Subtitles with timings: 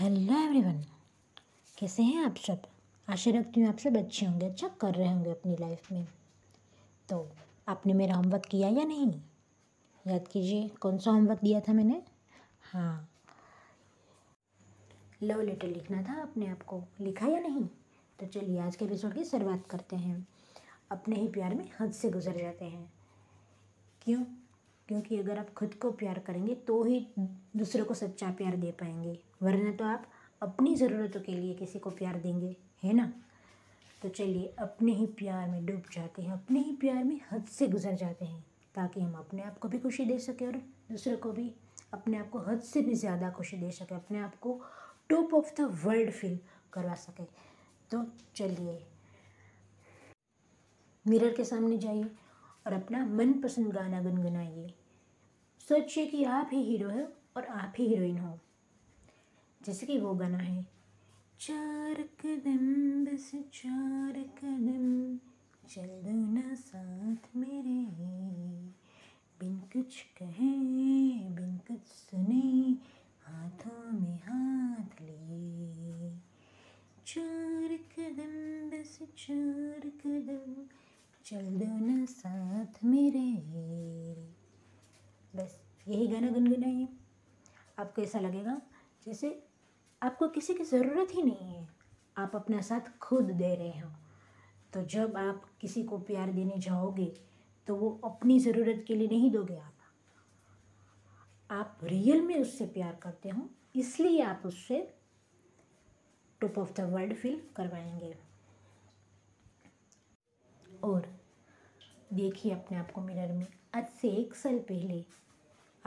[0.00, 0.84] Hello everyone
[1.78, 2.62] कैसे हैं आप सब?
[3.08, 6.06] आशा रखती हूँ आप सब अच्छे होंगे अच्छा कर रहे होंगे अपनी लाइफ में।
[7.08, 7.28] तो
[7.68, 9.20] आपने मेरा होमवर्क किया या नहीं?
[10.06, 12.02] याद कीजिए, कौन सा होमवर्क दिया था मैंने?
[12.72, 13.08] हाँ।
[15.22, 17.68] लव लेटर लिखना था अपने आप को लिखा या नहीं?
[18.20, 20.28] तो चलिए आज के एपिसोड की शुरुआत करते हैं।
[20.90, 22.92] अपने ही प्यार में हद से गुजर जाते हैं।
[24.02, 24.24] क्यों?
[24.88, 29.18] क्योंकि अगर आप खुद को प्यार करेंगे तो ही दूसरों को सच्चा प्यार दे पाएँगे।
[29.42, 30.06] वरना तो आप
[30.42, 33.12] अपनी ज़रूरतों के लिए किसी को प्यार देंगे, है ना?
[34.02, 37.68] तो चलिए, अपने ही प्यार में डूब जाते हैं, अपने ही प्यार में हद से
[37.68, 40.56] गुजर जाते हैं, ताकि हम अपने आप को भी खुशी दे सकें और
[40.90, 41.50] दूसरों को भी
[41.92, 44.60] अपने आप को हद से भी ज़्यादा खुशी दे सकें, अपने आप को
[45.10, 46.38] top of the world feel
[46.72, 47.26] करवा सकें।
[47.90, 48.04] तो
[48.36, 48.78] चलिए
[51.06, 52.10] मिरर के सामने जाइए
[52.66, 54.72] और अपना मनपसंद गाना गुनगुनाइए।
[55.68, 58.38] सोचिए कि आप ही हीरो हो और आप ही हीरोइन हो।
[59.62, 60.66] जैसे कि वो गाना है
[61.40, 65.16] चार कदम बस चार कदम
[65.68, 67.84] चल दो ना साथ मेरे
[69.40, 70.58] बिन कुछ कहे,
[71.28, 72.76] बिन कुछ सुने,
[73.22, 76.10] हाथों में हाथ लिए।
[77.06, 80.66] चार कदम बस चार कदम
[81.24, 83.28] चल दो ना साथ मेरे
[85.88, 86.88] यही गाना गुनगुनाइए।
[87.78, 88.60] आपको ऐसा लगेगा
[89.06, 89.28] जैसे
[90.02, 91.66] आपको किसी की ज़रूरत ही नहीं है,
[92.16, 93.90] आप अपना साथ खुद दे रहे हो।
[94.72, 97.06] तो जब आप किसी को प्यार देने जाओगे
[97.66, 99.74] तो वो अपनी ज़रूरत के लिए नहीं दोगे आप।
[101.50, 104.80] आप रियल में उससे प्यार करते हो, इसलिए आप उससे
[106.40, 108.14] top of the world feel करवाएँगे।
[110.84, 111.06] और
[112.12, 115.04] देखिए अपने आप को मिरर में, आज से एक साल पहले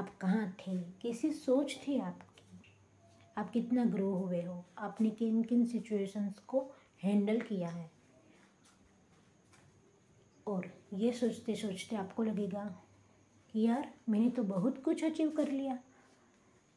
[0.00, 0.78] आप कहाँ थे?
[0.78, 2.74] कैसी सोच थी आपकी?
[3.38, 4.64] आप कितना ग्रो हुए हो?
[4.78, 6.70] आपने किन किन सिचुएशंस को
[7.02, 7.90] हैंडल किया है?
[10.46, 12.82] और ये सोचते सोचते आपको लगेगा
[13.52, 15.78] कि यार, मैंने तो बहुत कुछ अचीव कर लिया।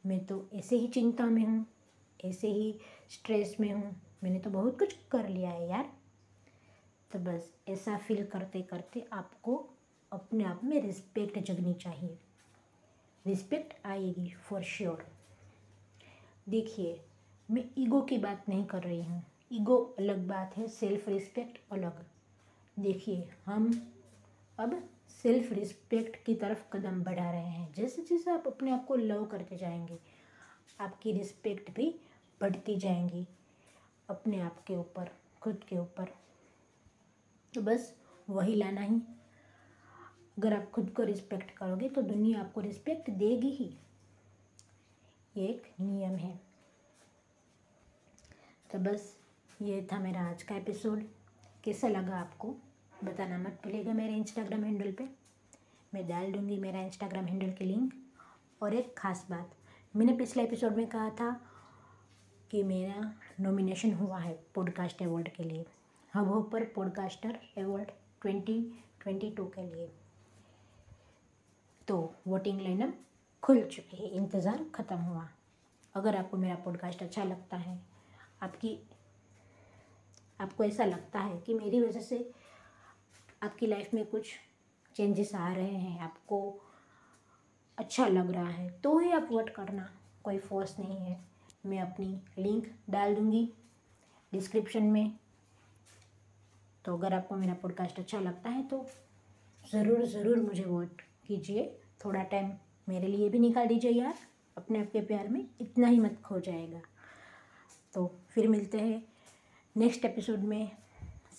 [0.06, 1.66] मैं तो ऐसे ही चिंता में हूँ,
[2.24, 2.78] ऐसे ही
[3.10, 5.92] स्ट्रेस में हूँ। मैंने तो बहुत कुछ कर लिया है यार।
[7.12, 9.70] तो बस ऐसा फील करते करते आपको
[10.12, 12.18] अपने आप में रिस्पेक्ट जगनी चाहिए।
[13.26, 15.06] रिस्पेक्ट आएगी फॉर श्योर
[16.48, 17.00] देखिए,
[17.50, 22.04] मैं ईगो की बात नहीं कर रही हूँ। ईगो अलग बात है सेल्फ रिस्पेक्ट अलग।
[22.78, 23.92] देखिए, हम
[24.58, 24.88] अब
[25.22, 29.26] सेल्फ रिस्पेक्ट की तरफ़ कदम बढ़ा रहे हैं। जैसे जैसे आप अपने आप को लव
[29.26, 29.98] करते जाएँगे,
[30.80, 31.94] आपकी रिस्पेक्ट भी
[32.40, 33.26] बढ़ती जाएँगी
[34.08, 35.10] अपने आप के ऊपर,
[35.42, 36.14] खुद के ऊपर।
[37.54, 37.96] तो बस
[38.30, 39.02] वही लाना ही
[40.36, 43.70] अगर आप खुद को रिस्पेक्ट करोगे तो दुनिया आपको रिस्पेक्ट देगी ही।
[45.34, 46.40] एक नियम है।
[48.70, 49.16] तो बस
[49.62, 51.04] ये था मेरा आज का एपिसोड
[51.64, 52.54] कैसा लगा आपको?
[53.04, 55.08] बताना मत भूलिएगा मेरे इंस्टाग्राम हैंडल पे।
[55.92, 57.92] मैं डाल दूँगी मेरा इंस्टाग्राम हैंडल की लिंक
[58.62, 59.50] और एक ख़ास बात,
[59.94, 61.30] मैंने पिछले एपिसोड में कहा था
[62.50, 65.64] कि मेरा नॉमिनेशन हुआ है पॉडकास्ट अवार्ड के लिए।
[66.14, 67.90] हब पर podcaster award
[68.22, 68.62] twenty
[69.00, 69.90] twenty two के लिए।
[71.88, 72.94] तो वोटिंग लाइनअप
[73.42, 75.28] खुल चुकी है। इंतज़ार ख़त्म हुआ।
[75.94, 77.78] अगर आपको मेरा पॉडकास्ट अच्छा लगता है,
[78.42, 78.78] आपकी,
[80.40, 82.18] आपको ऐसा लगता है कि मेरी वजह से
[83.42, 84.32] आपकी लाइफ में कुछ
[84.96, 86.60] चेंजेस आ रहे हैं, आपको
[87.78, 89.88] अच्छा लग रहा है तो ही आप वोट करना।
[90.24, 91.18] कोई फोर्स नहीं है।
[91.66, 93.48] मैं अपनी लिंक डाल दूँगी
[94.32, 95.18] डिस्क्रिप्शन में।
[96.84, 98.84] तो अगर आपको मेरा पॉडकास्ट अच्छा लगता है तो
[99.64, 102.52] ज़रूर ज़रूर मुझे वोट कीजिए। थोड़ा टाइम
[102.88, 104.14] मेरे लिए भी निकाल दीजिए यार
[104.56, 106.80] अपने आपके प्यार में इतना ही मत खो जाएगा।
[107.94, 109.02] तो फिर मिलते हैं
[109.76, 110.70] नेक्स्ट एपिसोड में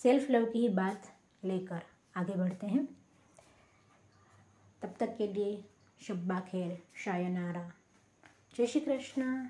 [0.04, 1.12] सेल्फ लव की ही बात
[1.44, 1.82] लेकर।
[2.18, 2.86] आगे बढ़ते हैं।
[4.82, 5.64] तब तक के लिए
[6.02, 7.72] शब्बा खैर शायनारा
[8.58, 9.46] जय श्री कृष्ण।